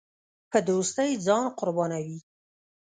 [0.51, 2.19] په دوستۍ ځان قربانوي.